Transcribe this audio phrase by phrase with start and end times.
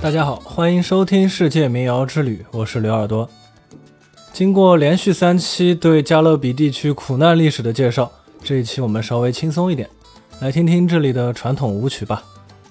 [0.00, 3.28] 大家好，欢迎收听世界民谣之旅，我是刘耳朵。
[4.32, 8.08] 经过连续三期对加勒比地区苦难历史的介绍，
[8.40, 9.90] 这一期我们稍微轻松一点，
[10.38, 12.22] 来听听这里的传统舞曲吧。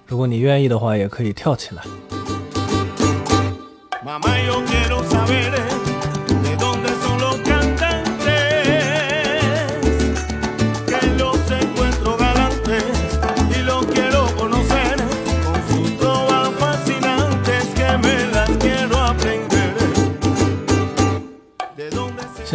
[0.06, 1.84] 如果你愿意的话，也可以跳起来。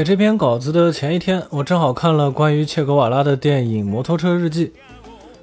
[0.03, 4.67] 写这篇稿子的前一天，我正好看了关于切格瓦拉的电影《摩托车日记》。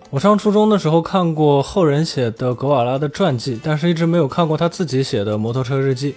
[0.09, 6.11] 我上初中的时候看过后人写的格瓦拉的传记，但是一直没有看过他自己写的《摩托车日记》。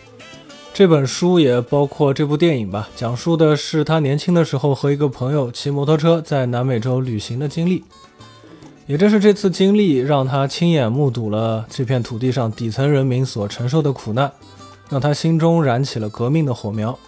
[0.74, 7.84] 这本书也包括这部电影吧，讲述的是他年轻的时候和一个朋友骑摩托车在南美洲旅行的经历。
[8.88, 14.32] 也正是这次经历，让他亲眼目睹了这片土地上底层人民所承受的苦难，
[14.88, 16.98] 让他心中燃起了革命的火苗。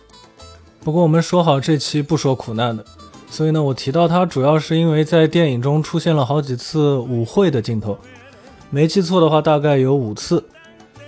[0.84, 2.84] 不过我们说好这期不说苦难的，
[3.30, 7.96] 所以呢，我提到它主要是因为在电影中出现了好几次舞会的镜头，
[8.68, 10.44] 没记错的话大概有五次，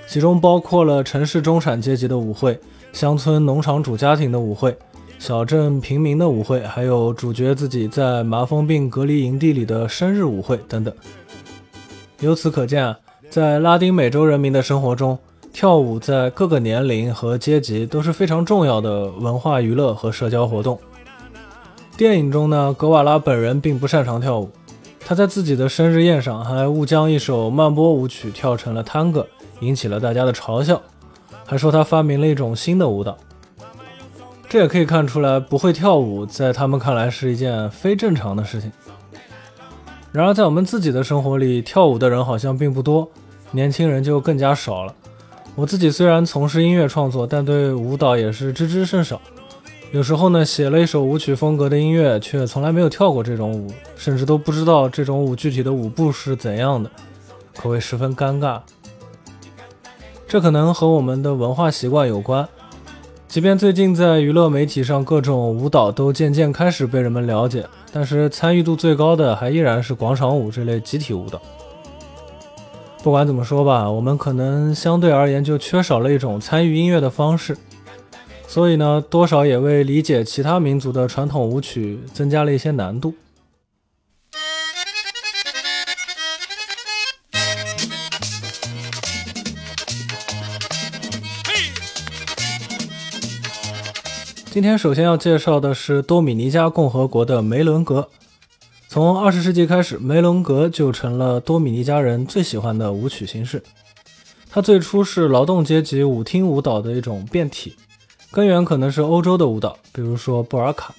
[0.09, 2.59] 其中包括了城市中产阶级的舞会、
[2.95, 4.75] 乡村农场主家庭的舞会、
[5.19, 10.95] 小镇平民的舞会，还有主角自己在麻风病隔离营地里的生日舞会等等。
[12.21, 15.19] 由此可见啊，在拉丁美洲人民的生活中。
[15.57, 20.79] 跳舞在各个年龄和阶级都是非常重要的文化娱乐和社交活动。
[21.97, 24.51] 电影中呢，格瓦拉本人并不擅长跳舞，
[25.01, 29.27] 他在自己的生日宴上还误将一首慢波舞曲跳成了探戈，
[29.61, 30.79] 引起了大家的嘲笑，
[31.47, 33.17] 还说他发明了一种新的舞蹈。
[34.51, 38.71] 这也可以看出来，不会跳舞在他们看来是一件非正常的事情。
[40.13, 43.11] 然而，在我们自己的生活里，跳舞的人好像并不多，
[43.53, 44.95] 年轻人就更加少了。
[45.57, 49.19] 我自己虽然从事音乐创作，但对舞蹈也是知之甚少。
[49.91, 56.91] 有时候呢，写了一首舞曲风格的音乐，却从来没有跳过这种舞，甚至都不知道这种舞具体的舞步是怎样的，
[57.57, 58.61] 可谓十分尴尬。
[60.29, 62.47] 这可能和我们的文化习惯有关。
[63.27, 71.41] 即便最近在娱乐媒体上，各种舞蹈都渐渐开始被人们了解，但是参与度最高的还依然是广场舞这类集体舞蹈。
[73.07, 77.57] 不管怎么说吧，我们可能相对而言就缺少了一种参与音乐的方式，
[78.49, 83.15] 所以呢，多少也为理解其他民族的传统舞曲增加了一些难度。
[94.51, 98.09] 今天首先要介绍的是多米尼加共和国的梅伦格。
[98.97, 103.63] 从二十世纪开始，梅伦格就成了多米尼加人最喜欢的舞曲形式。
[104.49, 107.77] 它最初是劳动阶级舞厅舞蹈的一种变体，
[108.31, 110.95] 根源可能是欧洲的舞蹈，比如说布尔卡。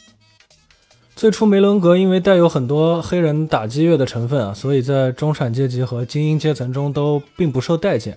[1.16, 8.16] 最初梅伦格因为带有很多黑人打击乐的成分啊，所以在中产阶级和精英阶层中都并不受待见。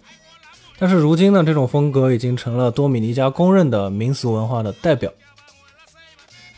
[0.79, 5.11] 但是如今呢，这种风格已经成了多米尼加公认的民俗文化的代表。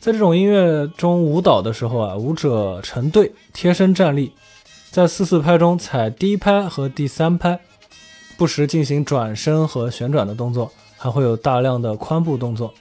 [0.02, 4.32] 在这种音乐中舞蹈的时候啊，舞者成对贴身站立，
[4.90, 7.60] 在四四拍中踩第一拍和第三拍，
[8.36, 12.74] 不时进行转身和旋转的动作，还会有大量的髋部动作。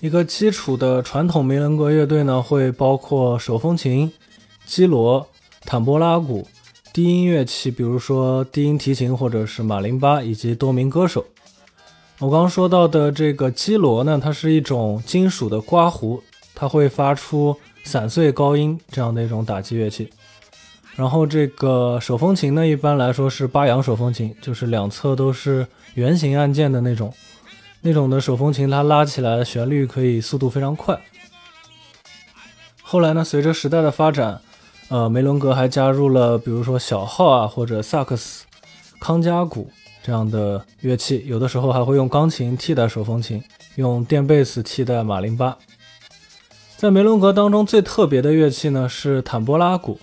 [0.00, 4.12] 一个基础的传统梅伦格乐队呢，会包括手风琴、
[4.66, 5.26] 基罗、
[5.64, 6.46] 坦波拉鼓、
[6.92, 11.24] 低音乐器，比如说低音提琴或者是马林巴，以及多名歌手。
[12.20, 16.22] 我刚刚说到的这个基罗呢，它是一种金属的刮胡，
[16.54, 20.10] 它会发出散碎高音这样的一种打击乐器。
[20.96, 27.10] 然后这个手风琴呢，一般来说是八扬手风琴，就是两侧都是圆形按键的那种。
[27.80, 31.00] 那种的手风琴，它拉起来旋律可以速度非常快。
[32.82, 34.42] 后来呢，随着时代的发展，
[34.90, 38.44] 呃，梅伦格还加入了比如说小号啊，或者萨克斯、
[39.00, 39.70] 康加鼓。
[40.02, 43.42] 这样的乐器，有的时候还会用钢琴替代手风琴，
[43.76, 45.56] 用电贝斯替代马林巴。
[46.76, 50.00] 在梅伦格当中最特别的乐器呢是坦波拉鼓。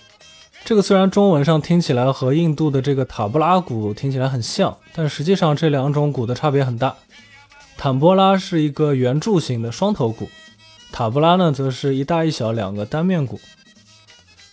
[0.64, 6.94] 这个虽然中文上听起来和印度的这个塔布拉鼓听起来很像，但实际上这两种鼓的差别很大。
[7.76, 10.28] 坦波拉是一个圆柱形的双头鼓，
[10.92, 13.40] 塔布拉呢则是一大一小两个单面鼓。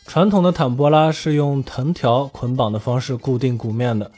[0.07, 4.09] 传统的坦波拉是用藤条捆绑的方式固定鼓面的。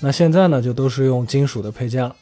[0.00, 2.14] 那现在呢，就都是用金属的配件了。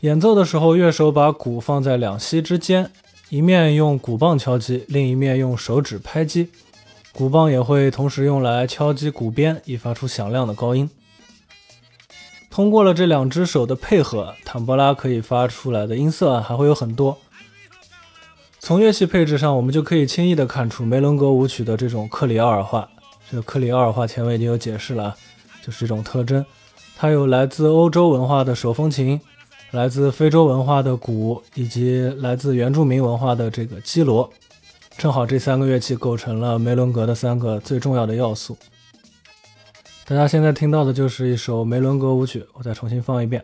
[0.00, 2.90] 演奏的时候，乐手把鼓放在两膝之间，
[3.28, 6.50] 一面用鼓棒敲击，另一面用手指拍击。
[7.12, 10.90] 鼓棒也会同时用来敲击鼓边，以发出响亮的高音。
[12.50, 17.18] 通过了这两只手的配合，坦博拉可以发出来的音色还会有很多。
[18.58, 22.88] 从乐器配置上，我们就可以轻易地看出梅伦格舞曲的这种克里奥尔化。
[23.30, 25.16] 这个克里奥尔化前面已经有解释了，
[25.64, 26.44] 就是一种特征。
[26.96, 29.20] 它有来自欧洲文化的手风琴，
[29.70, 34.28] 来自非洲文化的鼓，以及来自原住民文化的这个基罗。
[34.98, 38.56] 正好这三个乐器构成了梅伦格的三个最重要的要素。
[40.04, 43.42] 大家现在听到的就是一首梅伦格舞曲，我再重新放一遍。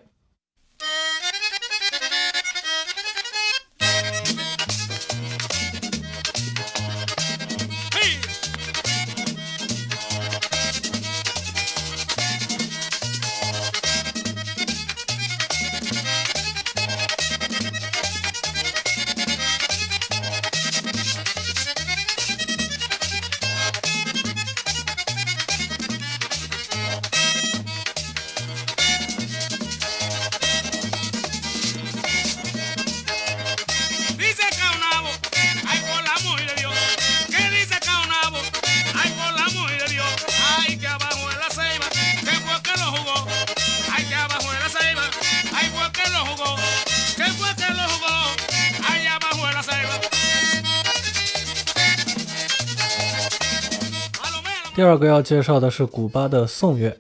[54.79, 56.97] 第二个要介绍的是古巴的颂乐。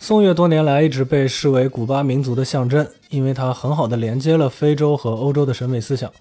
[0.00, 6.12] 颂乐多年来一直被视为古巴民族的象征，因为它很好的连接了非洲和欧洲的审美思想。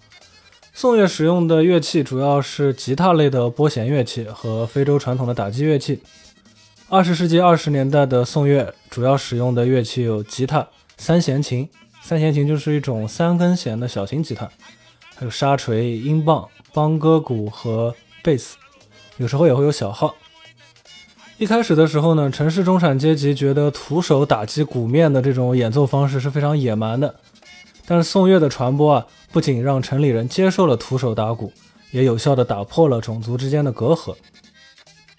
[0.76, 6.04] 颂乐使用的乐器主要是吉他类的拨弦乐器和非洲传统的打击乐器。
[6.88, 10.68] 二十世纪二十年代的颂乐主要使用的乐器有吉他、
[10.98, 11.68] 三弦琴，
[12.04, 14.48] 三弦琴就是一种三根弦的小型吉他，
[15.16, 18.56] 还有沙锤、音棒、邦哥鼓和贝斯，
[19.18, 20.14] 有时候也会有小号。
[21.38, 27.14] 一开始的时候呢，城市中产阶级觉得徒手打击鼓面的这种演奏方式是非常野蛮的。
[27.86, 31.52] 但是宋乐的传播啊，不仅让城里人接受了徒手打鼓，
[31.92, 34.16] 也有效地打破了种族之间的隔阂。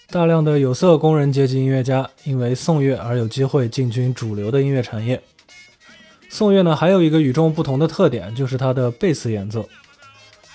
[0.08, 5.20] 大量的有色工人阶级音乐家因为宋乐而有机会进军主流的音乐产业。
[6.30, 9.69] 宋乐呢，还有一个与众不同的特点，就是它的贝斯演奏。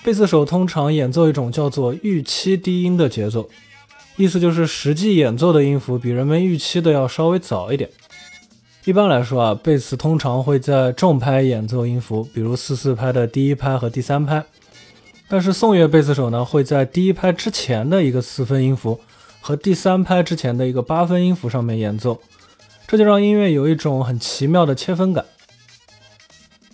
[0.02, 3.48] 贝斯手通常演奏一种叫做预期低音的节奏。
[4.16, 7.88] 意思就是，实际演奏的音符比人们预期的要稍微早一点。
[8.84, 14.44] 一般来说啊，贝斯通常会在重拍演奏音符，比如四四拍的第一拍和第三拍。
[15.28, 19.00] 但是宋乐贝斯手呢，会在第一拍之前的一个四分音符
[19.40, 22.20] 和第三拍之前的一个八分音符上面演奏，
[22.86, 25.24] 这就让音乐有一种很奇妙的切分感。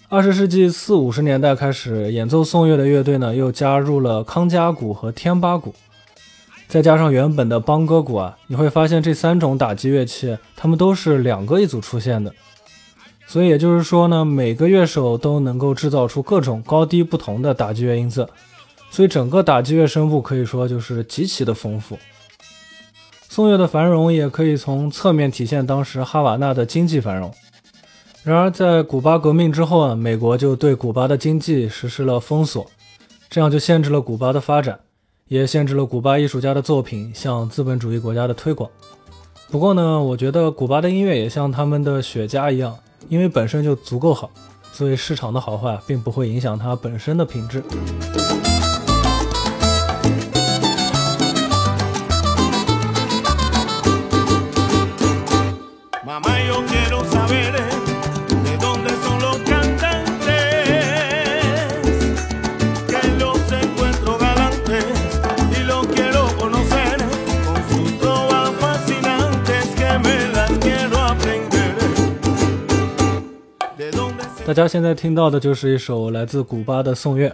[0.09, 5.75] 二十世纪四五十年代开始，演奏宋乐的乐队呢，又加入了康加鼓和天巴鼓。
[6.69, 12.33] 再加上原本的邦哥鼓啊，你会发现这三种打击乐器，它们都是两个一组出现的。
[13.27, 18.29] 所以也就是说呢，每个乐手都能够制造出各种高低不同的打击乐音色，
[18.91, 21.99] 所以整个打击乐声部可以说就是极其的丰富。
[23.29, 27.33] 宋乐的繁荣也可以从侧面体现当时哈瓦那的经济繁荣。
[28.25, 32.67] 然而在古巴革命之后啊，美国就对古巴的经济实施了封锁，
[33.31, 34.81] 这样就限制了古巴的发展。
[35.29, 38.69] 也限制了古巴艺术家的作品向资本主义国家的推广。
[39.51, 42.77] 不过呢，我觉得古巴的音乐也像他们的雪茄一样，
[43.09, 44.31] 因为本身就足够好，
[44.73, 47.63] 所以市场的好坏并不会影响它本身的品质。
[74.49, 77.31] 大家现在听到的就是一首来自古巴的颂乐，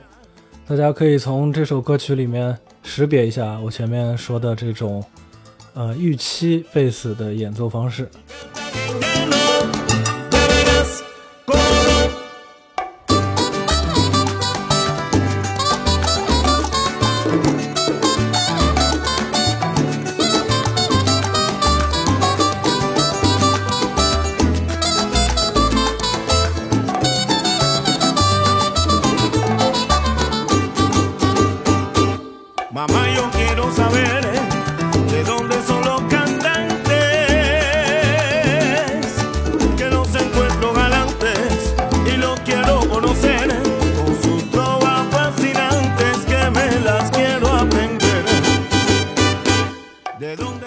[0.67, 5.01] 大家可以从这首歌曲里面识别一下我前面说的这种，
[5.75, 8.09] 呃，预期贝斯的演奏方式。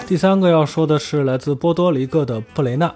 [0.07, 2.95] 第三个要说的是来自波多黎各的布雷纳。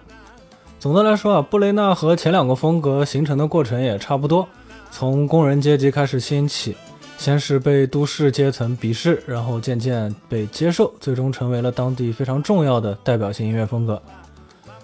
[0.80, 4.48] 总的来说啊，布雷纳和前两个风格形成的过程也差不多，
[4.92, 6.74] 从工人阶级开始兴起，
[7.18, 14.02] 先是被都市阶层鄙视，然后渐渐被接受，最终成为了当地非常重要的代表性音乐风格。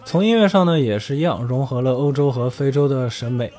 [0.03, 3.53] 从音乐上呢也是一样，融合了欧洲和非洲的审美。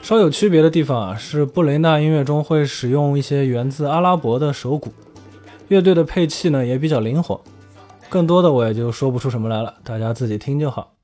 [0.00, 4.92] 稍有区别的地方啊，是布雷纳音乐中会使用一些源自阿拉伯的手鼓，
[5.66, 7.40] 乐队的配器呢也比较灵活。
[8.16, 10.95] 更多的我也就说不出什么来了，大家自己听就好。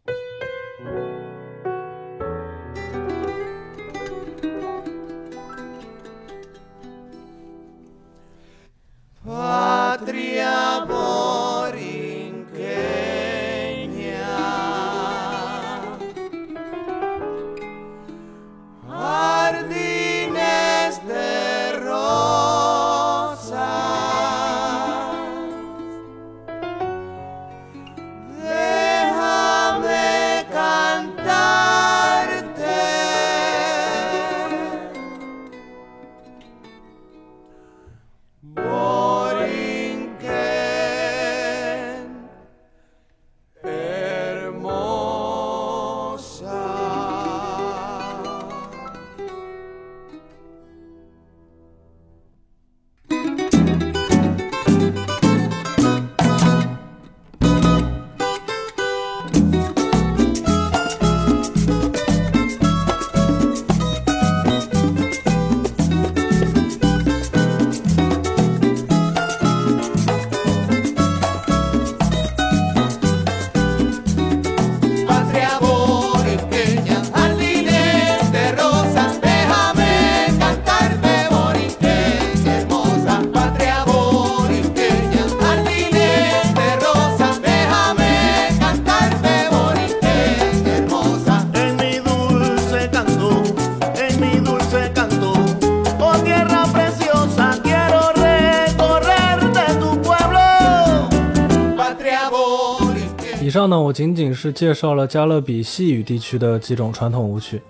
[103.53, 107.61] 以上呢，我仅仅是介绍了加勒比西语地区的几种传统舞曲，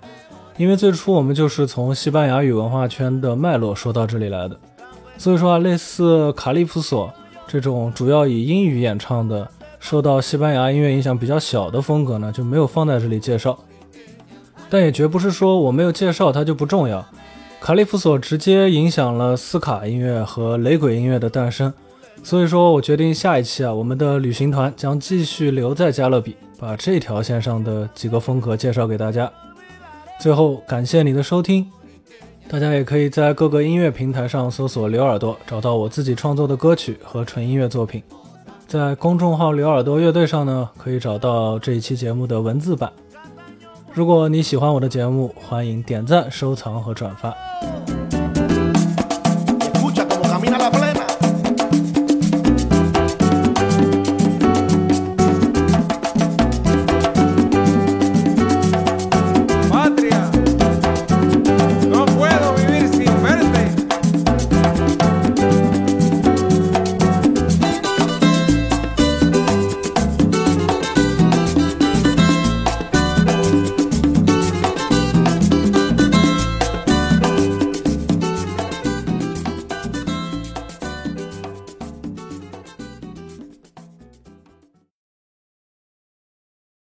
[0.55, 4.57] 因为最初我们就是从西班牙语文化圈的脉络说到这里来的，
[5.17, 7.11] 所以说啊，类似卡利普索
[7.45, 9.45] 这种主要以英语演唱的、
[9.77, 13.59] 受到西班牙音乐影响比较小的风格呢，就没有放在这里介绍。
[14.69, 17.05] 但也绝不是说我没有介绍它就不重要，
[17.59, 21.73] 卡利普索直接影响了斯卡音乐和雷鬼音乐的诞生。
[22.23, 29.31] 所以说我决定下一期啊，我们的旅行团将继续留在加勒比，把这条线上的几个风格介绍给大家。
[30.19, 31.69] 最后感谢你的收听，
[32.47, 38.01] 大家也可以在各个音乐平台上搜索“刘耳朵”，找到我自己创作的歌曲和纯音乐作品。
[38.67, 42.91] 在公众号“刘耳朵乐队”上呢，可以找到这一期节目的文字版。
[43.91, 47.35] 如果你喜欢我的节目，欢迎点赞、收藏和转发。